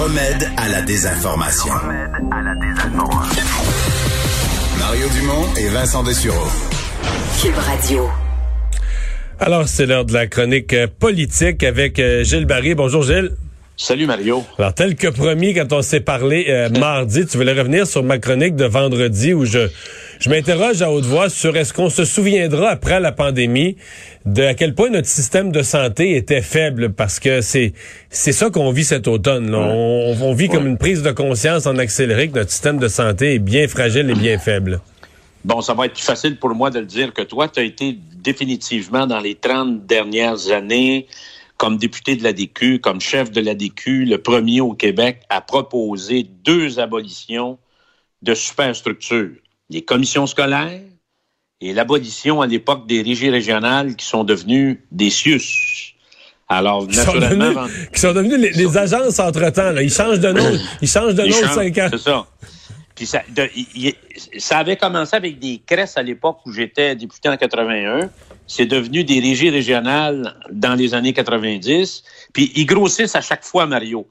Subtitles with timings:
[0.00, 1.74] Le remède à la désinformation.
[4.78, 6.48] Mario Dumont et Vincent Dessureau.
[7.42, 8.08] Cube Radio.
[9.38, 12.74] Alors, c'est l'heure de la chronique euh, politique avec euh, Gilles Barry.
[12.74, 13.32] Bonjour Gilles.
[13.76, 14.42] Salut Mario.
[14.58, 18.18] Alors, tel que promis quand on s'est parlé euh, mardi, tu voulais revenir sur ma
[18.18, 19.68] chronique de vendredi où je,
[20.20, 23.76] je m'interroge à haute voix sur est-ce qu'on se souviendra après la pandémie
[24.26, 27.72] de à quel point notre système de santé était faible parce que c'est
[28.10, 29.50] c'est ça qu'on vit cet automne.
[29.50, 29.58] Là.
[29.58, 33.34] On, on vit comme une prise de conscience en accéléré que notre système de santé
[33.34, 34.80] est bien fragile et bien faible.
[35.42, 37.48] Bon, ça va être plus facile pour moi de le dire que toi.
[37.48, 41.06] Tu as été définitivement dans les 30 dernières années
[41.56, 46.78] comme député de l'ADQ, comme chef de l'ADQ, le premier au Québec à proposer deux
[46.78, 47.58] abolitions
[48.20, 49.36] de superstructures.
[49.70, 50.80] Les commissions scolaires
[51.60, 55.94] et l'abolition à l'époque des régies régionales qui sont devenues des CIUS.
[56.48, 57.62] Alors, Qui sont naturellement...
[57.64, 59.70] devenus, qui sont devenus les, les agences entre-temps.
[59.70, 59.82] là.
[59.82, 60.50] Ils changent de nom.
[60.82, 61.88] Ils changent de nom changent, cinq ans.
[61.92, 62.26] C'est ça.
[62.96, 63.48] Puis ça, de-
[64.54, 68.10] avait commencé avec des cresses à l'époque où j'étais député en 81.
[68.48, 72.02] C'est devenu des régies régionales dans les années 90.
[72.32, 74.08] Puis ils grossissent à chaque fois, Mario.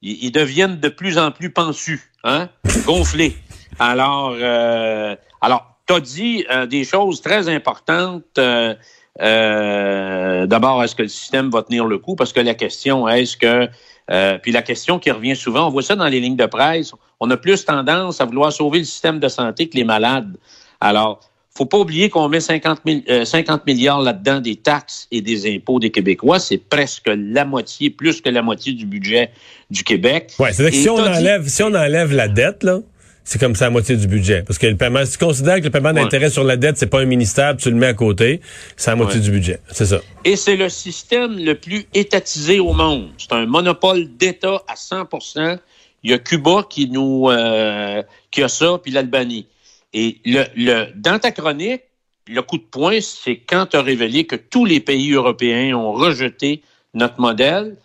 [0.00, 2.48] Ils, ils deviennent de plus en plus pensus, hein,
[2.86, 3.36] gonflés.
[3.78, 8.22] Alors, euh, alors, t'as dit euh, des choses très importantes.
[8.38, 8.74] euh,
[9.20, 12.14] euh, D'abord, est-ce que le système va tenir le coup?
[12.16, 13.68] Parce que la question, est-ce que
[14.10, 16.92] euh, puis la question qui revient souvent, on voit ça dans les lignes de presse,
[17.20, 20.36] on a plus tendance à vouloir sauver le système de santé que les malades.
[20.80, 21.20] Alors,
[21.54, 25.54] faut pas oublier qu'on met 50, mille- euh, 50 milliards là-dedans des taxes et des
[25.54, 26.40] impôts des Québécois.
[26.40, 29.30] C'est presque la moitié, plus que la moitié du budget
[29.70, 30.32] du Québec.
[30.38, 32.78] Ouais, c'est-à-dire que si on dit- enlève, si on enlève la dette, là,
[33.24, 34.42] c'est comme ça la moitié du budget.
[34.42, 36.86] Parce que le paiement, si tu considères que le paiement d'intérêt sur la dette, c'est
[36.88, 38.40] pas un ministère, puis tu le mets à côté,
[38.76, 39.24] c'est la moitié Ouais.
[39.24, 39.60] du budget.
[39.70, 40.00] C'est ça.
[40.24, 43.10] Et c'est le système le plus étatisé au monde.
[43.18, 45.58] C'est un monopole d'État à 100%
[46.04, 49.46] Il y a Cuba qui nous euh, qui a ça, puis l'Albanie.
[49.94, 51.82] Et le, le, dans ta chronique,
[52.26, 55.92] le coup de poing, c'est quand tu as révélé que tous les pays européens ont
[55.92, 56.62] rejeté
[56.94, 57.76] notre modèle.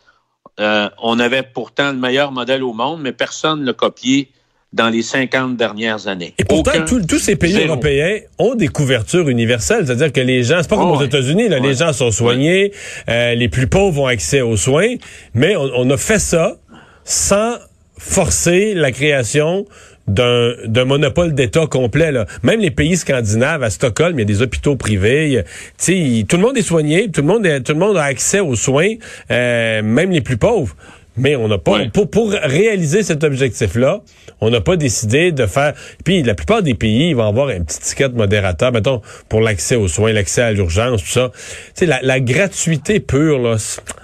[0.59, 4.31] Euh, on avait pourtant le meilleur modèle au monde, mais personne ne l'a copié
[4.73, 6.33] dans les 50 dernières années.
[6.37, 7.67] Et pourtant, tous- ces pays Zéro.
[7.69, 9.85] européens ont des couvertures universelles.
[9.87, 11.03] C'est-à-dire que les gens, c'est pas comme Oh, aux.
[11.03, 12.73] États-Unis, là, les gens sont soignés,
[13.09, 14.95] euh, les plus pauvres ont accès aux soins,
[15.33, 16.57] mais on, on a fait ça
[17.05, 17.55] sans
[17.97, 19.65] forcer la création
[20.07, 22.11] d'un monopole d'État complet.
[22.13, 22.25] Là.
[22.43, 25.43] Même les pays scandinaves, à Stockholm, il y a des hôpitaux privés.
[25.77, 28.39] sais, tout le monde est soigné, tout le monde, est- tout le monde a accès
[28.39, 28.93] aux soins,
[29.31, 30.75] euh, même les plus pauvres.
[31.17, 31.89] Mais on n'a pas Ouais.
[31.89, 34.01] pour, pour réaliser cet objectif-là,
[34.41, 35.73] on n'a pas décidé de faire.
[36.05, 39.75] Puis la plupart des pays, ils vont avoir un petit ticket modérateur, mettons pour l'accès
[39.75, 41.31] aux soins, l'accès à l'urgence, tout ça.
[41.33, 43.57] Tu sais, la, la gratuité pure, là,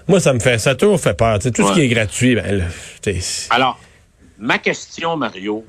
[0.08, 1.38] moi ça me fait, ça toujours fait peur.
[1.40, 3.12] Tu sais, tout ce qui est gratuit, ben, là,
[3.50, 3.80] Alors,
[4.40, 5.66] ma question, Mario,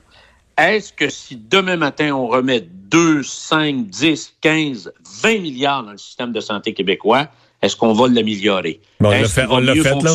[0.56, 5.99] est-ce que si demain matin on remet 2, 5, 10, 15, 20 milliards dans le
[5.99, 7.28] système de santé québécois,
[7.61, 8.81] est-ce qu'on va l'améliorer?
[9.00, 10.11] Bon, on l'a est-ce va mieux fait, là.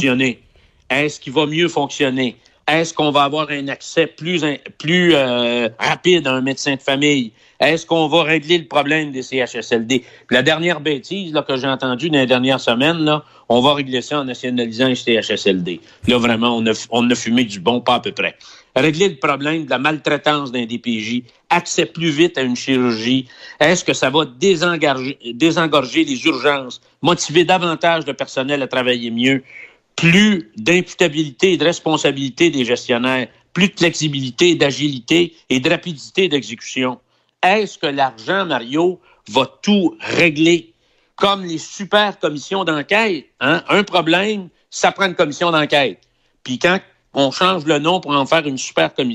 [0.89, 2.35] Est-ce qu'il va mieux fonctionner?
[2.69, 7.31] Est-ce qu'on va avoir un accès plus, euh, rapide à un médecin de famille?
[7.59, 10.03] Est-ce qu'on va régler le problème des CHSLD?
[10.29, 14.01] La dernière bêtise là, que j'ai entendue dans les dernières semaines, là, on va régler
[14.01, 15.81] ça en nationalisant les CHSLD.
[16.07, 18.35] Là, vraiment, on a, on a fumé du bon pas à peu près.
[18.75, 23.27] Régler le problème de la maltraitance d'un DPJ, accès plus vite à une chirurgie.
[23.59, 29.43] Est-ce que ça va désengorger les urgences, motiver davantage de personnel à travailler mieux?
[29.99, 36.99] Plus d'imputabilité et de responsabilité des gestionnaires, plus de flexibilité, d'agilité et de rapidité d'exécution.
[37.43, 40.73] Est-ce que l'argent, Mario, va tout régler?
[41.17, 43.25] Comme les super commissions d'enquête.
[43.41, 43.61] Hein?
[43.67, 45.99] Un problème, ça prend une commission d'enquête.
[46.43, 46.79] Puis quand
[47.13, 49.13] on change le nom pour en faire une super, euh,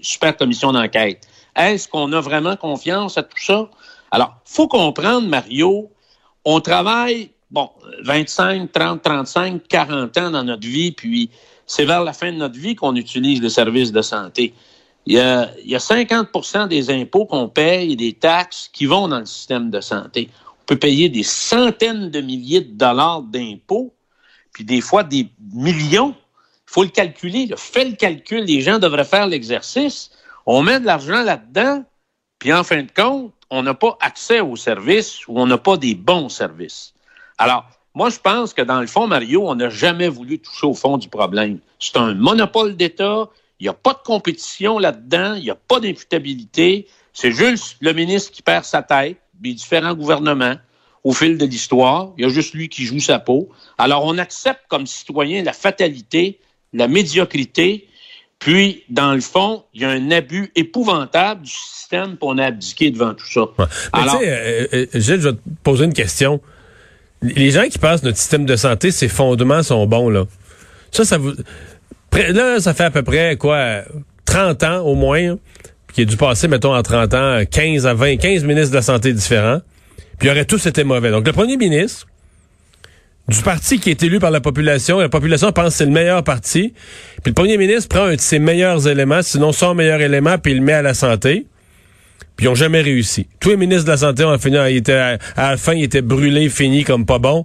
[0.00, 3.68] super commission d'enquête, est-ce qu'on a vraiment confiance à tout ça?
[4.10, 5.90] Alors, faut comprendre, Mario,
[6.46, 7.70] on travaille bon,
[8.02, 11.30] 25, 30, 35, 40 ans dans notre vie, puis
[11.66, 14.54] c'est vers la fin de notre vie qu'on utilise les services de santé.
[15.06, 18.86] Il y a, il y a 50 des impôts qu'on paye et des taxes qui
[18.86, 20.30] vont dans le système de santé.
[20.62, 23.94] On peut payer des centaines de milliers de dollars d'impôts,
[24.52, 26.14] puis des fois des millions,
[26.68, 27.46] Il faut le calculer.
[27.46, 27.56] Là.
[27.56, 28.44] Fais le calcul.
[28.44, 30.10] Les gens devraient faire l'exercice.
[30.46, 31.84] On met de l'argent là-dedans,
[32.40, 35.76] puis en fin de compte, on n'a pas accès aux services ou on n'a pas
[35.76, 36.94] des bons services.
[37.38, 40.74] Alors, moi, je pense que dans le fond, Mario, on n'a jamais voulu toucher au
[40.74, 41.58] fond du problème.
[41.78, 43.28] C'est un monopole d'État.
[43.58, 45.34] Il n'y a pas de compétition là-dedans.
[45.34, 46.88] Il n'y a pas d'imputabilité.
[47.12, 50.56] C'est juste le ministre qui perd sa tête, les différents gouvernements
[51.04, 52.12] au fil de l'histoire.
[52.18, 53.48] Il y a juste lui qui joue sa peau.
[53.78, 56.40] Alors, on accepte comme citoyen la fatalité,
[56.72, 57.88] la médiocrité,
[58.38, 62.46] puis, dans le fond, il y a un abus épouvantable du système, puis on a
[62.46, 63.42] abdiqué devant tout ça.
[63.58, 63.64] Ouais.
[63.92, 66.40] Alors, euh, euh, Gilles, je vais te poser une question.
[67.22, 70.24] Les gens qui pensent notre système de santé, ses fondements sont bons, là.
[70.92, 71.32] Ça, ça vous...
[72.12, 73.82] Là, ça fait à peu près, quoi,
[74.24, 75.36] 30 ans au moins,
[75.92, 78.82] qui a dû passer, mettons, en 30 ans, 15 à 20, 15 ministres de la
[78.82, 79.60] Santé différents,
[80.18, 81.10] puis ils auraient tous été mauvais.
[81.10, 82.06] Donc, le premier ministre,
[83.28, 86.22] du parti qui est élu par la population, la population pense que c'est le meilleur
[86.22, 86.72] parti,
[87.22, 90.52] puis le premier ministre prend un de ses meilleurs éléments, sinon son meilleur élément, puis
[90.52, 91.46] il le met à la santé,
[92.36, 93.26] puis ils n'ont jamais réussi.
[93.40, 95.84] Tous les ministres de la Santé ont fini, ils étaient, à, à la fin, ils
[95.84, 97.44] étaient brûlés, finis comme pas bons.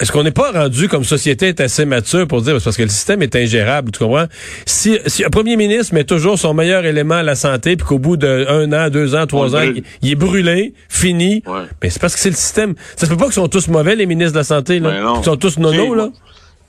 [0.00, 2.88] Est-ce qu'on n'est pas rendu comme société est assez mature pour dire parce que le
[2.88, 4.26] système est ingérable, tu comprends?
[4.64, 7.98] Si, si un premier ministre met toujours son meilleur élément à la santé, puis qu'au
[7.98, 11.62] bout d'un an, deux ans, trois ans, il, il, est brûlé, fini, Ouais.
[11.82, 12.74] mais c'est parce que c'est le système.
[12.94, 14.90] Ça se peut pas qu'ils sont tous mauvais, les ministres de la santé, là.
[14.90, 15.14] Ben.
[15.18, 16.10] Ils sont tous Tu sais, nono, là.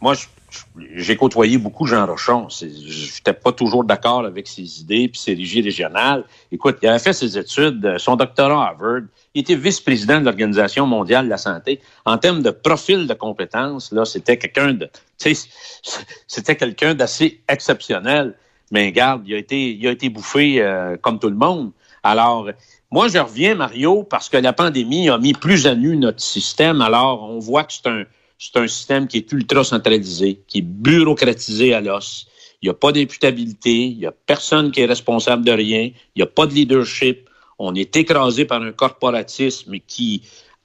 [0.02, 0.22] moi- je-
[0.96, 2.48] j'ai côtoyé beaucoup Jean Rochon.
[2.50, 6.24] J'étais pas toujours d'accord avec ses idées puis ses régies régionales.
[6.52, 9.02] Écoute, il avait fait ses études, euh, son doctorat à Harvard.
[9.34, 11.82] Il était vice-président de l'Organisation mondiale de la santé.
[12.06, 14.90] En termes de profil de compétences, là, c'était quelqu'un de,
[16.28, 18.36] c'était quelqu'un d'assez exceptionnel.
[18.72, 21.72] Mais regarde, il a été, il a été bouffé euh, comme tout le monde.
[22.04, 22.50] Alors,
[22.92, 26.82] moi, je reviens, Mario, parce que la pandémie a mis plus à nu notre système.
[26.82, 28.04] Alors, on voit que c'est un,
[28.40, 32.26] c'est un système qui est ultra centralisé, qui est bureaucratisé à l'os.
[32.62, 36.18] Il n'y a pas d'imputabilité, il n'y a personne qui est responsable de rien, il
[36.18, 37.30] n'y a pas de leadership.
[37.60, 40.24] On est écrasé par un corporatisme qui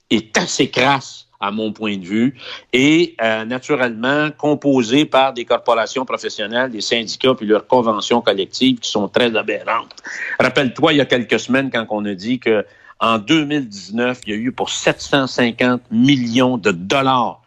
[0.09, 2.39] est assez crasse à mon point de vue,
[2.71, 8.89] et euh, naturellement composé par des corporations professionnelles, des syndicats puis leurs conventions collectives qui
[8.89, 10.01] sont très aberrantes.
[10.39, 12.65] Rappelle-toi, il y a quelques semaines, quand on a dit que
[13.01, 17.44] en 2019, il y a eu pour 750 millions de dollars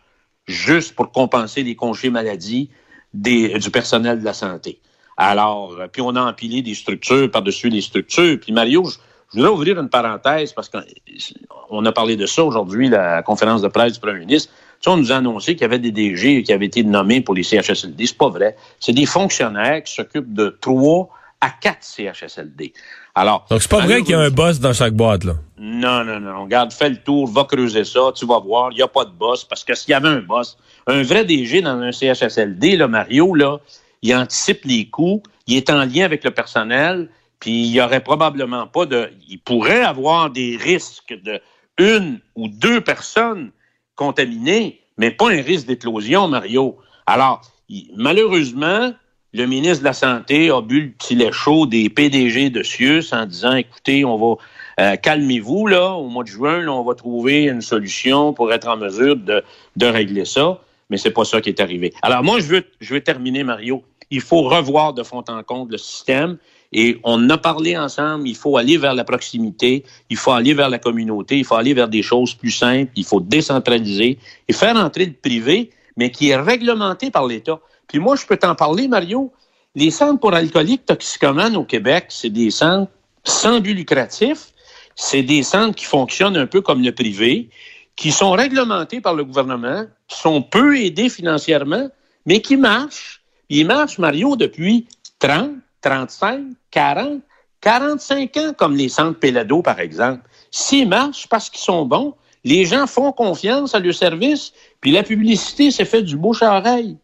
[0.49, 2.71] juste pour compenser les congés maladie
[3.15, 4.81] des, du personnel de la santé.
[5.17, 8.39] Alors, euh, puis on a empilé des structures par-dessus les structures.
[8.41, 8.99] Puis Mario, je,
[9.31, 13.69] je voudrais ouvrir une parenthèse parce qu'on a parlé de ça aujourd'hui, la conférence de
[13.69, 14.53] presse du premier ministre.
[14.81, 17.21] Tu sais, on nous a annoncé qu'il y avait des DG qui avaient été nommés
[17.21, 18.06] pour les CHSLD.
[18.06, 18.56] C'est pas vrai.
[18.81, 21.11] C'est des fonctionnaires qui s'occupent de trois
[21.41, 22.73] à quatre CHSLD.
[23.20, 25.35] Alors, Donc, c'est pas vrai qu'il y a un boss dans chaque boîte, là.
[25.59, 26.44] non, non, non.
[26.44, 29.11] Regarde, fais le tour, va creuser ça, tu vas voir, il n'y a pas de
[29.11, 29.44] boss.
[29.44, 30.56] Parce que s'il y avait un boss,
[30.87, 33.59] un vrai DG dans un CHSLD, là, Mario, là,
[34.03, 37.09] il anticipe les coûts, il est en lien avec le personnel,
[37.41, 39.11] puis il y aurait probablement pas de.
[39.29, 41.41] Il pourrait avoir des risques de
[41.79, 43.50] une ou deux personnes
[43.97, 46.76] contaminées, mais pas un risque d'éclosion, Mario.
[47.06, 48.93] Alors, il- malheureusement,
[49.33, 53.13] le ministre de la Santé a bu le petit lait chaud des PDG de Sius
[53.13, 54.37] en disant, écoutez, on va,
[54.81, 58.69] euh, calmez-vous, là, au mois de juin, là, on va trouver une solution pour être
[58.69, 59.43] en mesure de,
[59.77, 60.61] de régler ça.
[60.91, 61.93] Mais c'est pas ça qui est arrivé.
[62.01, 63.83] Alors, moi, je veux, je veux terminer, Mario.
[64.11, 66.39] Il faut revoir de fond en comble le système.
[66.73, 70.69] Et on a parlé ensemble, il faut aller vers la proximité, il faut aller vers
[70.69, 74.19] la communauté, il faut aller vers des choses plus simples, il faut décentraliser
[74.49, 77.58] et faire entrer le privé, mais qui est réglementé par l'État.
[77.89, 79.33] Puis moi, je peux t'en parler, Mario.
[79.75, 82.91] Les centres pour alcooliques toxicomanes au Québec, c'est des centres
[83.25, 84.53] sans but lucratif.
[84.95, 87.51] C'est des centres qui fonctionnent un peu comme le privé,
[87.97, 91.89] qui sont réglementés par le gouvernement, qui sont peu aidés financièrement,
[92.27, 93.23] mais qui marchent.
[93.49, 94.87] Ils marchent, Mario, depuis
[95.19, 96.41] 30, 35,
[96.71, 97.21] 40,
[97.61, 100.23] 45 ans, comme les centres Pélado, par exemple.
[100.51, 102.15] S'ils marchent parce qu'ils sont bons,
[102.45, 106.59] les gens font confiance à leur service, puis la publicité s'est fait du bouche à
[106.59, 106.97] oreille.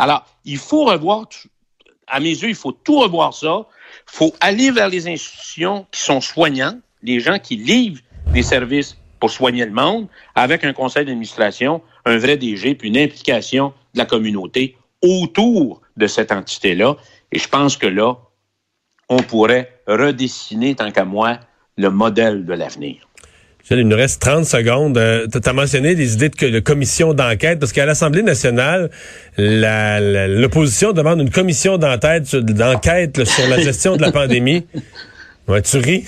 [0.00, 1.28] Alors, il faut revoir,
[2.06, 3.66] à mes yeux, il faut tout revoir ça.
[4.06, 8.00] Il faut aller vers les institutions qui sont soignantes, les gens qui livrent
[8.32, 12.96] des services pour soigner le monde, avec un conseil d'administration, un vrai DG, puis une
[12.96, 16.96] implication de la communauté autour de cette entité-là.
[17.30, 18.16] Et je pense que là,
[19.10, 21.40] on pourrait redessiner, tant qu'à moi,
[21.76, 23.06] le modèle de l'avenir.
[23.70, 24.96] Il nous reste 30 secondes.
[24.98, 28.90] Euh, tu as mentionné des idées de, co- de commission d'enquête, parce qu'à l'Assemblée nationale,
[29.36, 32.42] la- la- l'opposition demande une commission d'enquête sur,
[33.48, 34.66] la gestion de la pandémie.
[35.48, 36.04] Ouais, tu ris?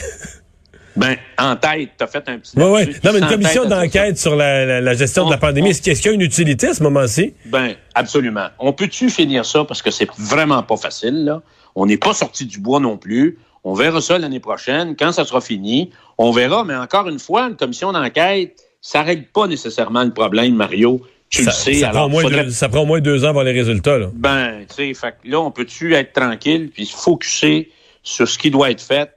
[0.95, 2.53] Ben, en tête, tu as fait un petit...
[2.55, 2.95] Oui, oui.
[3.03, 5.83] Non, mais une commission d'enquête sur la, la- la gestion de la pandémie, on- est-ce
[5.83, 7.35] qu'il est-ce qu'il y a une utilité à ce moment-ci?
[7.47, 8.49] Ben, absolument.
[8.61, 11.43] On peut-tu finir ça parce que c'est vraiment pas facile, là?
[11.75, 13.39] On n'est pas sorti du bois non plus.
[13.65, 14.97] On verra ça l'année prochaine.
[14.99, 16.65] Quand ça sera fini, on verra.
[16.65, 21.01] Mais encore une fois, une commission d'enquête, ça règle pas nécessairement le problème, Mario.
[21.31, 21.75] Tu Ça, le sais.
[21.75, 23.99] ça prend alors, moins faudrait- deux, ça prend au moins deux ans voir les résultats.
[23.99, 24.09] Là.
[24.13, 27.71] Ben, tu sais, là, on peut-tu être tranquille puis se focuser
[28.03, 29.11] sur ce qui doit être fait,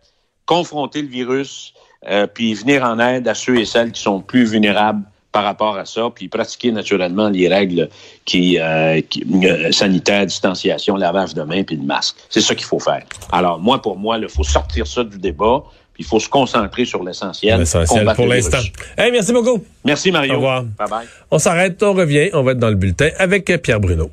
[0.45, 1.73] confronter le virus,
[2.07, 5.01] euh, puis venir en aide à ceux et celles qui sont plus vulnérables
[5.35, 7.89] par rapport à ça, puis pratiquer naturellement les règles
[8.23, 12.15] qui, euh, qui- euh, sanitaires, distanciation, lavage de mains, puis de masque.
[12.29, 13.03] C'est ça qu'il faut faire.
[13.33, 15.61] Alors, moi, pour moi, il faut sortir ça du débat,
[15.93, 17.59] puis il faut se concentrer sur l'essentiel.
[17.59, 18.59] L'essentiel pour l'instant.
[18.97, 19.61] Hey, merci beaucoup.
[19.83, 20.33] Merci, Mario.
[20.33, 20.63] Au revoir.
[20.79, 21.05] Bye-bye.
[21.31, 24.09] On s'arrête, on revient, on va être dans le bulletin avec Pierre Bruno.